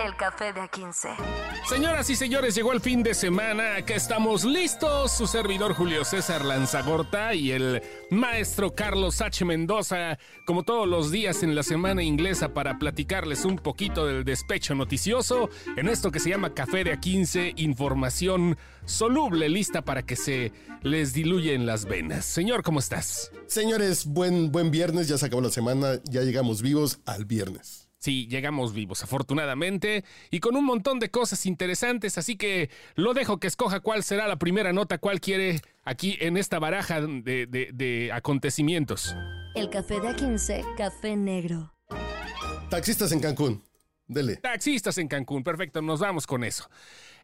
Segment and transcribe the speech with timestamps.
[0.00, 1.08] El café de A15.
[1.68, 3.76] Señoras y señores, llegó el fin de semana.
[3.76, 5.12] Acá estamos listos.
[5.12, 9.44] Su servidor Julio César Lanzagorta y el maestro Carlos H.
[9.44, 14.74] Mendoza, como todos los días en la semana inglesa, para platicarles un poquito del despecho
[14.74, 18.56] noticioso en esto que se llama Café de A15, información
[18.86, 20.52] soluble, lista para que se
[20.82, 22.24] les diluye en las venas.
[22.24, 23.30] Señor, ¿cómo estás?
[23.46, 27.81] Señores, buen, buen viernes, ya se acabó la semana, ya llegamos vivos al viernes.
[28.02, 30.02] Sí, llegamos vivos, afortunadamente,
[30.32, 34.26] y con un montón de cosas interesantes, así que lo dejo que escoja cuál será
[34.26, 39.14] la primera nota, cuál quiere aquí en esta baraja de, de, de acontecimientos.
[39.54, 41.72] El café de A15, café negro.
[42.70, 43.62] Taxistas en Cancún,
[44.12, 44.36] dele.
[44.36, 46.68] Taxistas en Cancún, perfecto, nos vamos con eso.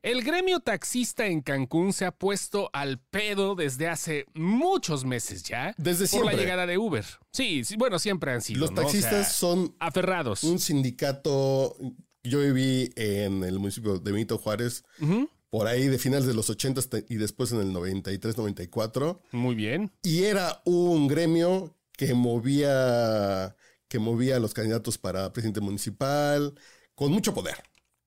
[0.02, 5.74] El gremio taxista en Cancún se ha puesto al pedo desde hace muchos meses ya.
[5.76, 6.36] Desde por siempre.
[6.36, 7.04] la llegada de Uber.
[7.32, 8.60] Sí, sí, bueno, siempre han sido.
[8.60, 8.80] Los ¿no?
[8.80, 10.44] O taxistas sea, son aferrados.
[10.44, 11.76] un sindicato.
[12.22, 14.84] Yo viví en el municipio de Benito Juárez,
[15.50, 19.22] por ahí de finales de los 80 y después en el 93, 94.
[19.32, 19.90] Muy bien.
[20.02, 23.56] Y era un gremio que movía,
[23.88, 26.54] que movía a los candidatos para presidente municipal
[26.98, 27.54] con mucho poder.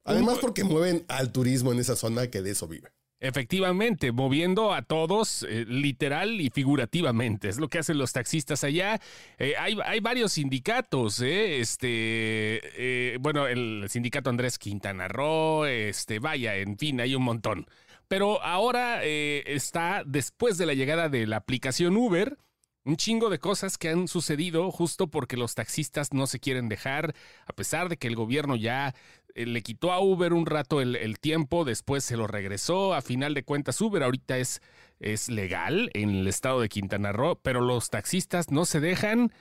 [0.04, 2.90] Además, porque mueven al turismo en esa zona que de eso vive.
[3.22, 7.48] Efectivamente, moviendo a todos eh, literal y figurativamente.
[7.48, 9.00] Es lo que hacen los taxistas allá.
[9.38, 11.62] Eh, hay, hay, varios sindicatos, ¿eh?
[11.62, 17.68] Este, eh, bueno, el sindicato Andrés Quintana Roo, este, vaya, en fin, hay un montón.
[18.10, 22.38] Pero ahora está, después de la llegada de la aplicación Uber,
[22.84, 27.14] un chingo de cosas que han sucedido justo porque los taxistas no se quieren dejar,
[27.46, 28.96] a pesar de que el gobierno ya
[29.36, 32.94] eh, le quitó a Uber un rato el, el, tiempo, después se lo regresó.
[32.94, 34.62] A final de cuentas, Uber ahorita es,
[35.00, 39.32] es legal en el estado de Quintana Roo, pero los taxistas no se dejan,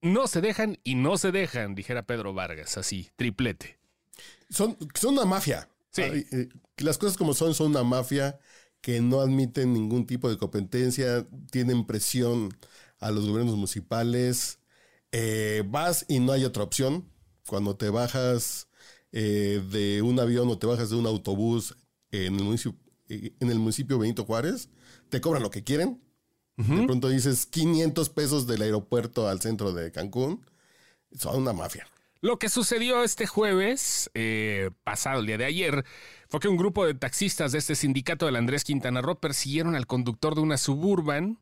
[0.00, 3.78] no se dejan y no se dejan, dijera Pedro Vargas, así, triplete.
[4.48, 5.68] Son, son una mafia.
[5.90, 6.02] Sí.
[6.02, 6.48] Eh,
[6.78, 8.38] las cosas como son, son una mafia
[8.80, 12.56] que no admiten ningún tipo de competencia, tienen presión
[12.98, 14.60] a los gobiernos municipales.
[15.12, 17.10] Eh, vas y no hay otra opción.
[17.46, 18.68] Cuando te bajas
[19.12, 21.76] eh, de un avión o te bajas de un autobús
[22.10, 24.68] en el municipio, en el municipio Benito Juárez,
[25.08, 26.02] te cobran lo que quieren.
[26.58, 26.80] Uh -huh.
[26.80, 30.44] De pronto dices 500 pesos del aeropuerto al centro de Cancún.
[31.12, 31.86] Son una mafia.
[32.20, 35.84] Lo que sucedió este jueves, eh, pasado el día de ayer,
[36.28, 39.86] fue que un grupo de taxistas de este sindicato del Andrés Quintana Roo persiguieron al
[39.86, 41.38] conductor de una suburban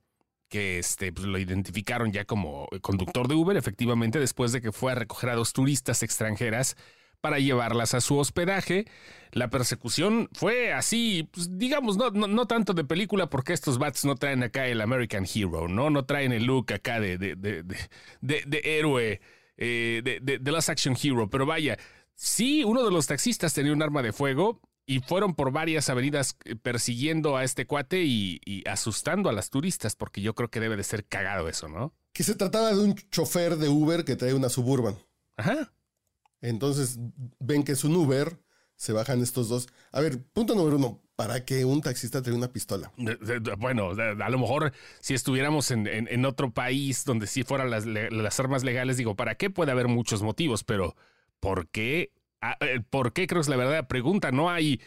[0.55, 4.93] que este, pues, lo identificaron ya como conductor de Uber, efectivamente, después de que fue
[4.93, 6.77] a recoger a dos turistas extranjeras
[7.21, 8.85] para llevarlas a su hospedaje.
[9.33, 14.05] La persecución fue así, pues, digamos, no, no, no, tanto de película, porque estos bats
[14.05, 15.91] no traen acá el American Hero, ¿no?
[15.91, 17.65] No traen el look acá de, de, de,
[18.21, 19.21] de, héroe,
[19.57, 21.77] eh, de, de Last Action Hero, pero vaya,
[22.15, 26.37] sí, uno de los taxistas tenía un arma de fuego y fueron por varias avenidas
[26.45, 30.61] eh, persiguiendo a este cuate y, y, asustando a las turistas, porque yo creo que
[30.61, 31.95] debe de ser cagado eso, ¿no?
[32.13, 34.97] Que se trataba de un chofer de Uber que trae una suburban.
[35.37, 35.73] Ajá.
[36.41, 36.99] Entonces
[37.39, 38.39] ven que es un Uber,
[38.77, 39.69] se bajan estos dos.
[39.93, 42.93] A ver, punto número uno, ¿para qué un taxista trae una pistola?
[43.59, 47.87] Bueno, a lo mejor si estuviéramos en, en, en otro país donde sí fueran las,
[47.87, 49.49] las armas legales, digo, ¿para qué?
[49.49, 50.97] Puede haber muchos motivos, pero
[51.41, 52.13] ¿por qué?
[52.47, 54.31] Ah, eh, ¿Por qué creo que es la verdadera pregunta?
[54.31, 54.79] No hay,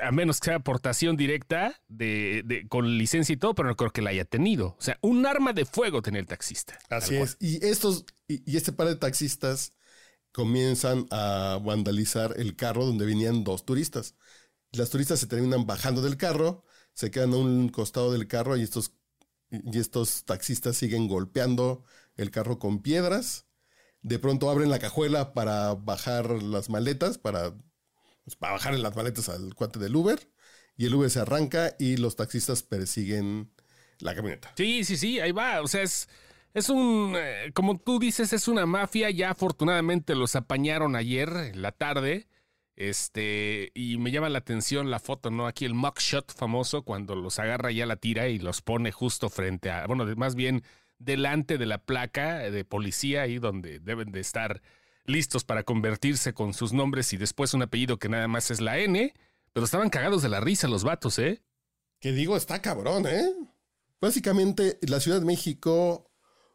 [0.00, 3.90] a menos que sea aportación directa de, de, con licencia y todo, pero no creo
[3.90, 4.76] que la haya tenido.
[4.78, 6.78] O sea, un arma de fuego tenía el taxista.
[6.88, 7.36] Así es.
[7.40, 9.72] Y estos, y, y este par de taxistas
[10.30, 14.14] comienzan a vandalizar el carro donde venían dos turistas.
[14.70, 18.62] Las turistas se terminan bajando del carro, se quedan a un costado del carro y
[18.62, 18.92] estos,
[19.50, 21.82] y estos taxistas siguen golpeando
[22.16, 23.45] el carro con piedras.
[24.06, 27.52] De pronto abren la cajuela para bajar las maletas, para,
[28.22, 30.30] pues, para bajar las maletas al cuate del Uber.
[30.76, 33.50] Y el Uber se arranca y los taxistas persiguen
[33.98, 34.52] la camioneta.
[34.56, 35.60] Sí, sí, sí, ahí va.
[35.60, 36.08] O sea, es,
[36.54, 39.10] es un, eh, como tú dices, es una mafia.
[39.10, 42.28] Ya afortunadamente los apañaron ayer en la tarde.
[42.76, 45.48] Este, y me llama la atención la foto, ¿no?
[45.48, 49.68] Aquí el mugshot famoso, cuando los agarra ya la tira y los pone justo frente
[49.72, 50.62] a, bueno, más bien
[50.98, 54.62] delante de la placa de policía, ahí donde deben de estar
[55.04, 58.78] listos para convertirse con sus nombres y después un apellido que nada más es la
[58.78, 59.14] N.
[59.52, 61.42] Pero estaban cagados de la risa los vatos, ¿eh?
[62.00, 63.32] Que digo, está cabrón, ¿eh?
[64.00, 66.10] Básicamente, la Ciudad de México,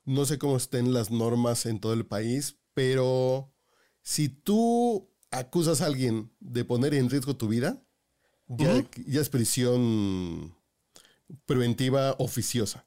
[0.06, 3.52] no sé cómo estén las normas en todo el país, pero
[4.04, 7.82] si tú acusas a alguien de poner en riesgo tu vida,
[8.48, 10.56] ya, ya es prisión
[11.46, 12.86] preventiva oficiosa.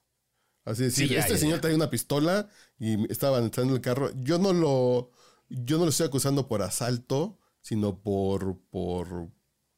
[0.65, 1.61] Así es Sí, ya, este ya, señor ya.
[1.61, 4.09] traía una pistola y estaba entrando en el carro.
[4.23, 5.11] Yo no lo,
[5.49, 9.29] yo no lo estoy acusando por asalto, sino por, por,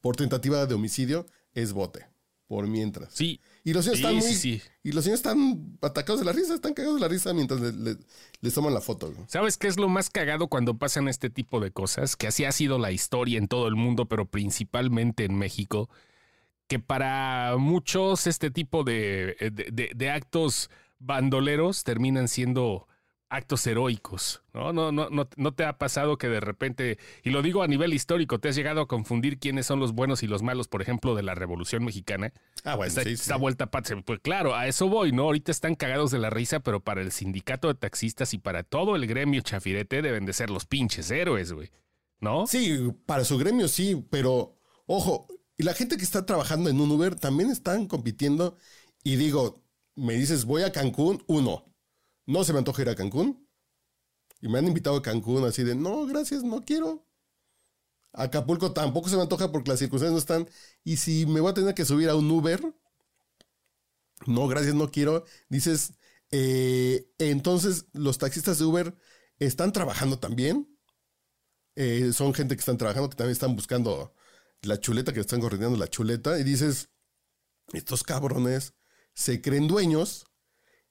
[0.02, 1.26] por tentativa de homicidio.
[1.54, 2.06] Es bote,
[2.48, 3.14] por mientras.
[3.14, 3.42] Sí.
[3.64, 4.62] Y los señores Sí, están muy, sí.
[4.84, 7.74] y los señores están atacados de la risa, están cagados de la risa mientras le-
[7.74, 7.98] le-
[8.40, 9.14] les toman la foto.
[9.28, 12.16] ¿Sabes qué es lo más cagado cuando pasan este tipo de cosas?
[12.16, 15.90] Que así ha sido la historia en todo el mundo, pero principalmente en México.
[16.68, 20.70] Que para muchos este tipo de, de- de- de actos
[21.00, 22.88] bandoleros terminan siendo
[23.30, 24.42] actos heroicos.
[24.54, 24.72] ¿no?
[24.72, 27.94] No, no, no, no te ha pasado que de repente, y lo digo a nivel
[27.94, 31.14] histórico, te has llegado a confundir quiénes son los buenos y los malos, por ejemplo,
[31.14, 32.32] de la Revolución Mexicana.
[32.64, 33.22] Ah, bueno, Esta, sí, sí.
[33.22, 34.02] esta vuelta patria.
[34.06, 35.24] Pues claro, a eso voy, ¿no?
[35.24, 38.96] Ahorita están cagados de la risa, pero para el sindicato de taxistas y para todo
[38.96, 41.70] el gremio chafirete deben de ser los pinches héroes, güey.
[42.22, 42.48] ¿No?
[42.48, 44.56] Sí, para su gremio sí, pero
[44.86, 48.58] ojo, y la gente que está trabajando en un Uber también están compitiendo.
[49.04, 49.64] Y digo,
[49.96, 51.66] me dices, voy a Cancún, uno,
[52.26, 53.48] no se me antoja ir a Cancún.
[54.42, 57.08] Y me han invitado a Cancún así de, no, gracias, no quiero.
[58.14, 60.50] Acapulco tampoco se me antoja porque las circunstancias no están.
[60.84, 62.62] Y si me voy a tener que subir a un Uber,
[64.28, 65.26] no, gracias, no quiero.
[65.50, 65.94] Dices,
[66.32, 68.96] eh, entonces los taxistas de Uber
[69.40, 70.68] están trabajando también.
[71.76, 74.14] Eh, son gente que están trabajando, que también están buscando
[74.62, 76.40] la chuleta, que están corriendo la chuleta.
[76.40, 76.90] Y dices,
[77.74, 78.74] estos cabrones
[79.14, 80.26] se creen dueños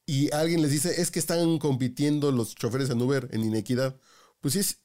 [0.05, 3.99] y alguien les dice, es que están compitiendo los choferes en Uber en inequidad.
[4.39, 4.79] Pues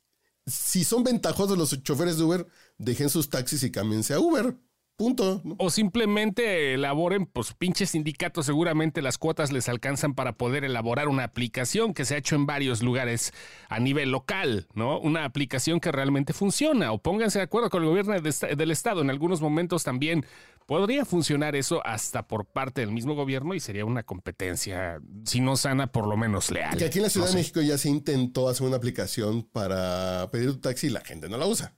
[0.47, 2.47] si, son ventajosos los choferes de Uber,
[2.79, 4.57] dejen sus taxis y cámbiense a Uber.
[5.03, 5.41] Punto.
[5.43, 5.57] ¿no?
[5.59, 11.25] O simplemente elaboren, pues pinches sindicatos, seguramente las cuotas les alcanzan para poder elaborar una
[11.25, 13.33] aplicación que se ha hecho en varios lugares
[13.69, 15.01] a nivel local, ¿no?
[15.01, 16.93] Una aplicación que realmente funciona.
[16.93, 19.01] O pónganse de acuerdo con el gobierno de del Estado.
[19.03, 20.25] En algunos momentos también
[20.67, 25.57] podría funcionar eso hasta por parte del mismo gobierno y sería una competencia, si no
[25.57, 26.77] sana, por lo menos leal.
[26.77, 27.39] Que aquí en la Ciudad No de sé.
[27.39, 31.39] México ya se intentó hacer una aplicación para pedir tu taxi y la gente no
[31.39, 31.75] la usa.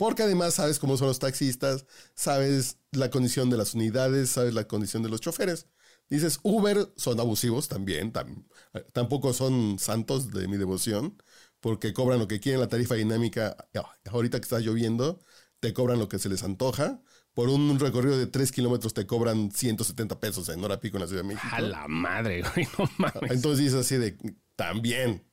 [0.00, 4.66] Porque además sabes cómo son los taxistas, sabes la condición de las unidades, sabes la
[4.66, 5.66] condición de los choferes.
[6.08, 8.46] Dices, Uber son abusivos también, tam-
[8.94, 11.22] tampoco son santos de mi devoción,
[11.60, 13.56] porque cobran lo que quieren la tarifa dinámica.
[13.74, 15.20] Ah, Ahorita que está lloviendo,
[15.60, 17.02] te cobran lo que se les antoja.
[17.34, 21.08] Por un recorrido de 3 kilómetros te cobran 170 pesos en hora pico en la
[21.08, 21.46] Ciudad de México.
[21.52, 23.30] A la madre, güey, no mames.
[23.32, 24.16] Entonces dice así de,
[24.56, 25.24] también.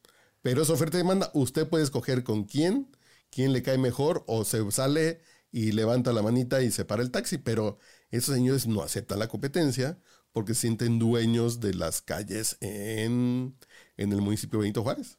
[0.42, 1.32] Pero es oferta y demanda.
[1.34, 2.90] Usted puede escoger con quién,
[3.32, 5.22] quién le cae mejor, o se sale
[5.52, 7.38] y levanta la manita y se para el taxi.
[7.38, 7.80] Pero
[8.12, 10.00] esos señores no aceptan la competencia
[10.32, 13.58] porque se sienten dueños de las calles en,
[13.98, 15.18] en el municipio de Benito Juárez.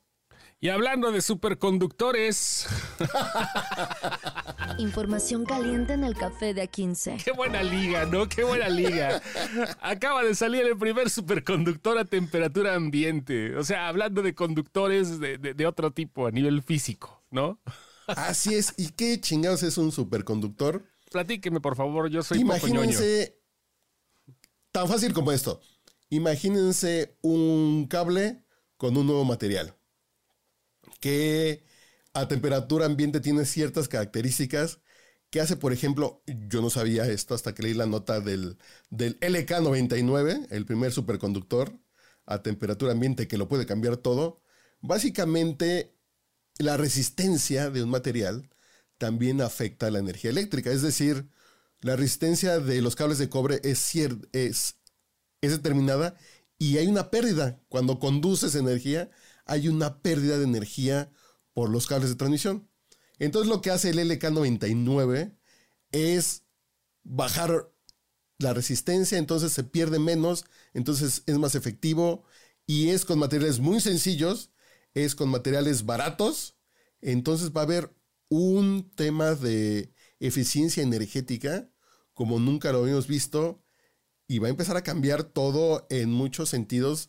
[0.60, 2.66] Y hablando de superconductores,
[4.78, 7.22] Información caliente en el café de A15.
[7.24, 8.28] qué buena liga, ¿no?
[8.28, 9.20] Qué buena liga.
[9.80, 13.56] Acaba de salir el primer superconductor a temperatura ambiente.
[13.56, 17.60] O sea, hablando de conductores de, de- de otro tipo a nivel físico, ¿no?
[18.08, 18.74] Así es.
[18.76, 20.84] ¿Y qué chingados es un superconductor?
[21.10, 22.56] Platíqueme, por favor, yo soy poco.
[22.56, 23.38] Imagínense,
[24.72, 25.60] tan fácil como esto.
[26.10, 28.44] Imagínense un cable
[28.76, 29.76] con un nuevo material
[31.00, 31.64] que
[32.14, 34.80] a temperatura ambiente tiene ciertas características
[35.30, 38.58] que hace, por ejemplo, yo no sabía esto hasta que leí la nota del,
[38.88, 41.78] del LK99, el primer superconductor
[42.24, 44.42] a temperatura ambiente que lo puede cambiar todo.
[44.80, 45.97] Básicamente,
[46.58, 48.50] la resistencia de un material
[48.98, 50.70] también afecta la energía eléctrica.
[50.70, 51.28] Es decir,
[51.80, 53.94] la resistencia de los cables de cobre es,
[54.32, 54.76] es,
[55.40, 56.16] es determinada
[56.58, 57.60] y hay una pérdida.
[57.68, 59.10] Cuando conduces energía,
[59.46, 61.10] hay una pérdida de energía
[61.54, 62.68] por los cables de transmisión.
[63.18, 65.36] Entonces lo que hace el LK99
[65.92, 66.44] es
[67.04, 67.70] bajar
[68.38, 72.24] la resistencia, entonces se pierde menos, entonces es más efectivo
[72.66, 74.50] y es con materiales muy sencillos,
[74.94, 76.56] es con materiales baratos,
[77.00, 77.94] entonces va a haber
[78.28, 81.70] un tema de eficiencia energética
[82.14, 83.62] como nunca lo habíamos visto
[84.26, 87.08] y va a empezar a cambiar todo en muchos sentidos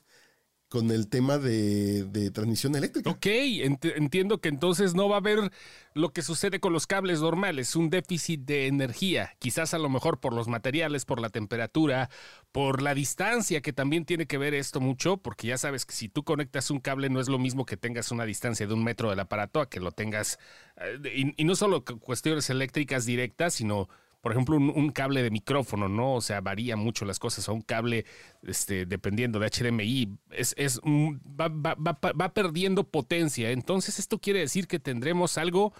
[0.69, 3.09] con el tema de, transmisión eléctrica.
[3.09, 5.51] Ok, ent- entiendo que entonces no va a haber
[5.95, 10.19] lo que sucede con los cables normales, un déficit de energía, quizás a lo mejor
[10.19, 12.09] por los materiales, por la temperatura,
[12.51, 16.07] por la distancia, que también tiene que ver esto mucho, porque ya sabes que si
[16.07, 19.09] tú conectas un cable no es lo mismo que tengas una distancia de un metro
[19.09, 20.37] del aparato a que lo tengas,
[20.77, 23.89] eh, y, y no solo cu- cuestiones eléctricas directas, sino
[24.21, 26.15] por ejemplo, un, un cable de micrófono, ¿no?
[26.15, 27.47] O sea, varía mucho las cosas.
[27.49, 28.05] O un cable,
[28.43, 33.51] este, dependiendo de HDMI, es, es, va, va- va- va perdiendo potencia.
[33.51, 35.73] Entonces, esto quiere decir que tendremos algo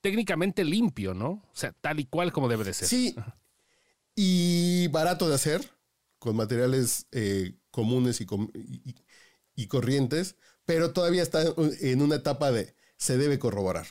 [0.00, 1.28] técnicamente limpio, ¿no?
[1.30, 2.88] O sea, tal y cual como debe de ser.
[2.88, 3.14] Sí.
[4.14, 5.70] Y barato de hacer,
[6.18, 8.94] con materiales eh, comunes y, y,
[9.54, 11.42] y corrientes, pero todavía está
[11.80, 13.86] en una etapa de se debe corroborar.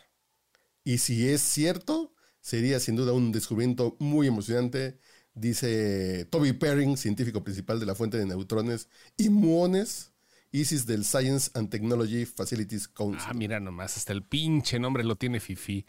[0.83, 2.14] Y si es cierto,
[2.45, 4.99] sería sin duda un descubrimiento muy emocionante,
[5.33, 8.87] dice Toby Perring, científico principal de la fuente de neutrones
[9.17, 10.13] y muones,
[10.51, 13.25] ISIS del Science and Technology Facilities Council.
[13.27, 15.87] Ah, mira nomás, hasta el pinche nombre lo tiene Fifi.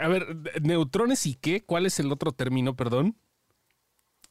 [0.00, 1.62] A ver, neutrones y qué?
[1.62, 3.18] ¿Cuál es el otro término, perdón?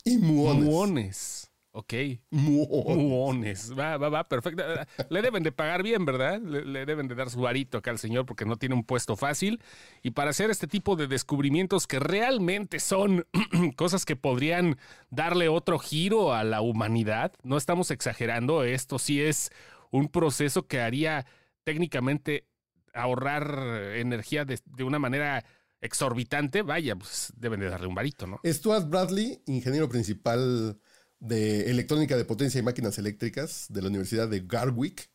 [0.03, 0.63] Y muones.
[0.63, 1.51] Muones.
[1.77, 1.93] Ok.
[2.29, 3.77] Muones.
[3.77, 4.63] Va, va, va, perfecto.
[5.09, 6.39] Le deben de pagar bien, ¿verdad?
[6.39, 9.61] Le, deben de dar su varito acá al señor porque no tiene un puesto fácil.
[10.01, 13.27] Y para hacer este tipo de descubrimientos que realmente son
[13.75, 14.77] cosas que podrían
[15.09, 19.51] darle otro giro a la humanidad, no estamos exagerando, esto sí es
[19.91, 21.25] un proceso que haría
[21.65, 22.47] técnicamente
[22.93, 25.43] ahorrar energía de, de una manera
[25.81, 28.39] exorbitante, vaya, pues deben de darle un varito, ¿no?
[28.45, 30.79] Stuart Bradley, ingeniero principal
[31.25, 35.09] de Electrónica de Potencia y Máquinas Eléctricas de la Universidad de Garwick,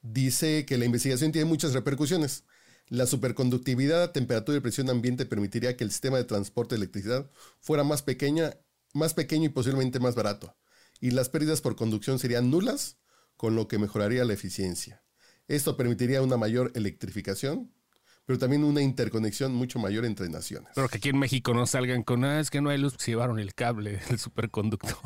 [0.00, 2.44] dice que la investigación tiene muchas repercusiones.
[2.88, 7.30] La superconductividad a temperatura y presión ambiente permitiría que el sistema de transporte de electricidad
[7.60, 8.54] fuera más, pequeña,
[8.92, 10.56] más pequeño y posiblemente más barato.
[11.00, 12.98] Y las pérdidas por conducción serían nulas,
[13.36, 15.02] con lo que mejoraría la eficiencia.
[15.48, 17.72] Esto permitiría una mayor electrificación,
[18.24, 20.70] pero también una interconexión mucho mayor entre naciones.
[20.74, 23.10] Pero que aquí en México no salgan con, ah, es que no hay luz, se
[23.10, 24.96] llevaron el cable del superconductor.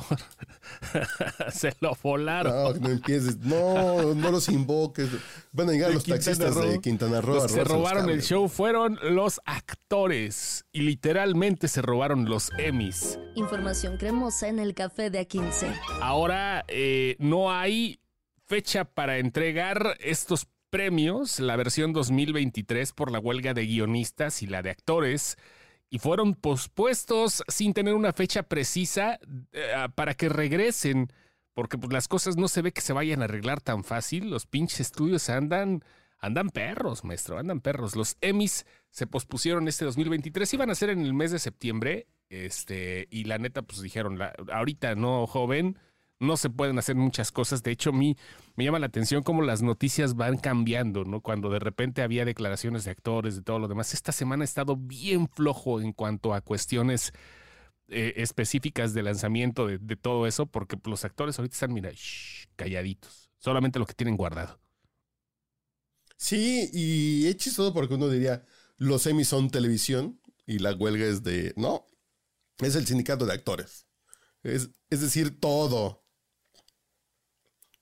[1.53, 2.53] se lo volaron.
[2.53, 5.09] No, no empieces, no, no los invoques.
[5.53, 7.37] Van a llegar los taxistas de Quintana Roo.
[7.37, 13.19] Los que se robaron el show fueron los actores y literalmente se robaron los Emmys.
[13.35, 15.75] Información cremosa en el café de A15.
[16.01, 18.01] Ahora eh, no hay
[18.47, 20.47] fecha para entregar estos
[20.77, 25.39] premios, la versión 2023 por la huelga de guionistas y la de actores,
[25.89, 29.19] y fueron pospuestos sin tener una fecha precisa
[29.53, 31.11] eh, para que regresen,
[31.55, 34.45] porque pues, las cosas no se ve que se vayan a arreglar tan fácil, los
[34.47, 35.83] pinches estudios andan...
[36.19, 37.95] Andan perros, maestro, andan perros.
[37.95, 43.07] Los Emmys se pospusieron este 2023, iban a ser en el mes de septiembre, este,
[43.11, 44.19] y la neta, pues dijeron,
[44.51, 45.79] ahorita no, joven,
[46.19, 47.63] no se pueden hacer muchas cosas.
[47.63, 48.17] De hecho, a mí
[48.55, 51.21] me llama la atención cómo las noticias van cambiando, ¿no?
[51.21, 53.95] Cuando de repente había declaraciones de actores, de todo lo demás.
[53.95, 57.13] Esta semana ha estado bien flojo en cuanto a cuestiones
[57.89, 61.91] eh, específicas de lanzamiento de, todo eso, porque los actores ahorita están, mira,
[62.57, 63.31] calladitos.
[63.39, 64.59] Solamente lo que tienen guardado.
[66.17, 68.45] Sí, y chistoso porque uno diría,
[68.79, 71.53] los semis son televisión y la huelga es de...
[71.57, 71.87] No,
[72.59, 73.87] es el sindicato de actores.
[74.43, 76.06] Es, es decir, todo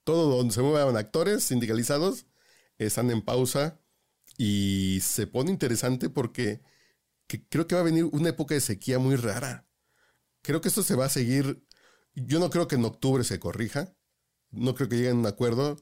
[0.05, 2.25] todo donde se muevan actores sindicalizados
[2.77, 3.79] están en pausa
[4.37, 6.61] y se pone interesante porque
[7.49, 9.65] creo que va a venir una época de sequía muy rara.
[10.41, 11.65] Creo que esto se va a seguir.
[12.13, 13.93] Yo no creo que en octubre se corrija.
[14.51, 15.77] No creo que lleguen a un acuerdo.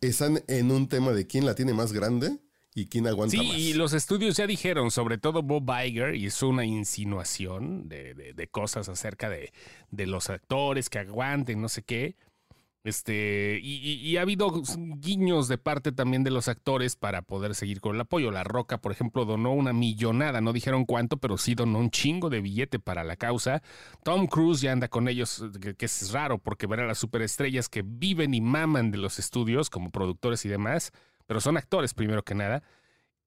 [0.00, 2.40] Están en un tema de quién la tiene más grande
[2.74, 3.46] y quién aguanta más.
[3.46, 8.48] Sí, y los estudios ya dijeron, sobre todo Bob Iger, y es una insinuación de,
[8.50, 9.52] cosas acerca de,
[9.90, 12.16] de, los actores que aguanten, no sé qué.
[12.82, 14.50] Este, y, ha habido
[14.96, 18.30] guiños de parte también de los actores para poder seguir con el apoyo.
[18.30, 22.30] La Roca, por ejemplo, donó una millonada, no dijeron cuánto, pero sí donó un chingo
[22.30, 23.62] de billete para la causa.
[24.02, 27.82] Tom Cruise ya anda con ellos, que, es raro porque ver a las superestrellas que
[27.84, 30.92] viven y maman de los estudios como productores y demás,
[31.26, 32.62] pero son actores primero que nada.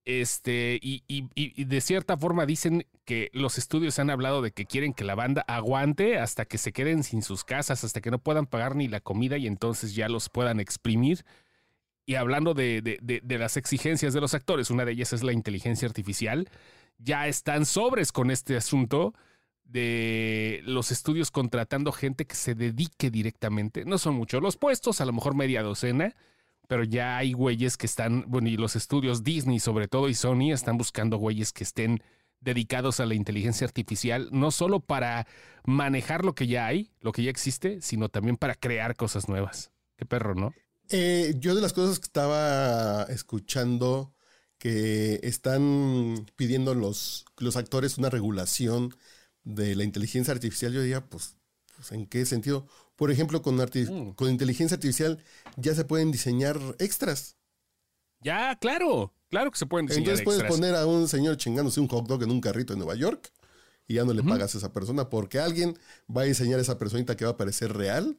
[0.05, 4.93] Este, y, y, de cierta forma dicen que los estudios han hablado de que quieren
[4.93, 8.45] que la banda aguante hasta que se queden sin sus casas, hasta que no puedan
[8.45, 11.23] pagar ni la comida y entonces ya los puedan exprimir.
[12.05, 15.87] Y hablando de, de, las exigencias de los actores, una de ellas es la inteligencia
[15.87, 16.49] artificial,
[16.97, 19.13] ya están sobres con este asunto
[19.63, 23.85] de los estudios contratando gente que se dedique directamente.
[23.85, 26.13] No son muchos los puestos, a lo mejor media docena
[26.73, 30.51] pero ya hay güeyes que están, bueno, y los estudios Disney sobre todo y Sony
[30.51, 32.01] están buscando güeyes que estén
[32.41, 35.27] dedicados a la inteligencia artificial, no solo para
[35.65, 39.71] manejar lo que ya hay, lo que ya existe, sino también para crear cosas nuevas.
[39.97, 40.51] Qué perro, ¿no?
[40.89, 44.15] Eh, yo de las cosas que estaba escuchando
[44.57, 48.95] que están pidiendo los, los actores una regulación
[49.43, 51.35] de la inteligencia artificial, yo diría, pues,
[51.91, 52.67] ¿en qué sentido?
[52.95, 54.13] Por ejemplo, con, mm.
[54.13, 55.23] con inteligencia artificial
[55.57, 57.37] ya se pueden diseñar extras.
[58.21, 61.87] Ya, claro, claro que se pueden diseñar Entonces puedes poner a un señor chingándose un
[61.87, 63.31] hot dog en un carrito en Nueva York
[63.85, 65.77] y ya no le pagas a esa persona porque alguien
[66.09, 68.17] va a diseñar a esa personita que va a parecer real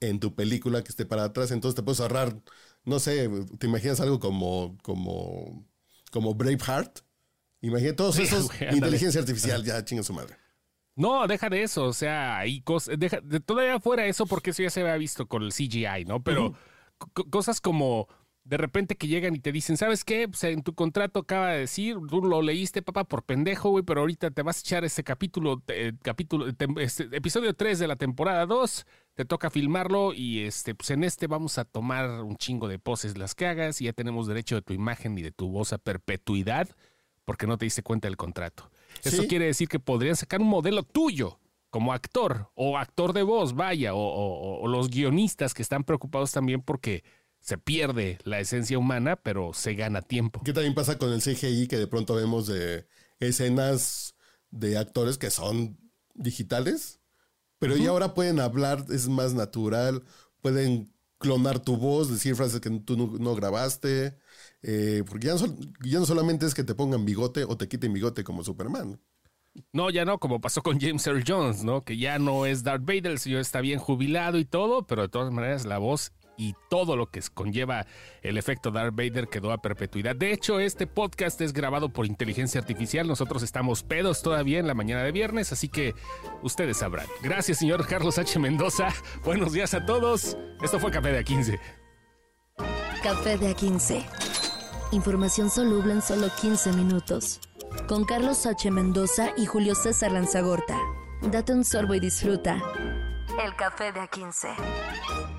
[0.00, 1.50] en tu película que esté para atrás.
[1.52, 2.38] Entonces te puedes ahorrar,
[2.84, 5.66] no sé, te imaginas algo como, como,
[6.10, 7.00] como Braveheart,
[7.62, 8.50] Imagínate todos Sí, esos.
[8.72, 10.36] inteligencia artificial, ya chinga su madre.
[10.96, 14.62] No, deja de eso, o sea, hay cosas, deja, de, todavía fuera eso porque eso
[14.62, 16.22] ya se había visto con el CGI, ¿no?
[16.22, 16.54] Pero
[17.14, 18.06] co- cosas como
[18.44, 20.26] de repente que llegan y te dicen, ¿sabes qué?
[20.28, 24.00] Pues en tu contrato acaba de decir, tú lo leíste, papá, por pendejo, güey, pero
[24.00, 28.44] ahorita te vas a echar ese capítulo, eh, capítulo, este, episodio 3 de la temporada
[28.46, 32.78] 2, te toca filmarlo y este, pues en este vamos a tomar un chingo de
[32.78, 35.72] poses las que hagas y ya tenemos derecho de tu imagen y de tu voz
[35.72, 36.68] a perpetuidad
[37.24, 38.70] porque no te diste cuenta del contrato.
[39.02, 39.28] Eso Sí.
[39.28, 41.38] quiere decir que podrían sacar un modelo tuyo
[41.70, 46.32] como actor o actor de voz, vaya, o, o- o los guionistas que están preocupados
[46.32, 47.04] también porque
[47.38, 50.42] se pierde la esencia humana, pero se gana tiempo.
[50.44, 52.86] ¿Qué también pasa con el CGI que de pronto vemos de
[53.20, 54.14] escenas
[54.50, 55.78] de actores que son
[56.14, 57.00] digitales?
[57.58, 60.02] Pero ya ahora pueden hablar, es más natural,
[60.40, 64.16] pueden clonar tu voz, decir frases que tú no, no grabaste,
[64.62, 67.92] eh, porque ya no, ya no solamente es que te pongan bigote o te quiten
[67.92, 69.00] bigote como Superman.
[69.72, 71.82] No, ya no, como pasó con James Earl Jones, ¿no?
[71.82, 75.08] Que ya no es Darth Vader, el señor está bien jubilado y todo, pero de
[75.08, 77.86] todas maneras la voz y todo lo que conlleva
[78.22, 80.16] el efecto Darth Vader quedó a perpetuidad.
[80.16, 83.06] De hecho, este podcast es grabado por inteligencia artificial.
[83.06, 85.94] Nosotros estamos pedos todavía en la mañana de viernes, así que
[86.42, 87.06] ustedes sabrán.
[87.22, 88.38] Gracias, señor Carlos H.
[88.38, 88.88] Mendoza.
[89.24, 90.36] Buenos días a todos.
[90.62, 91.60] Esto fue Café de A15.
[93.02, 94.29] Café de A15.
[94.92, 97.40] Información soluble en solo 15 minutos.
[97.86, 98.70] Con Carlos H.
[98.72, 100.76] Mendoza y Julio César Lanzagorta.
[101.22, 102.60] Date un sorbo y disfruta.
[103.42, 105.29] El café de A15.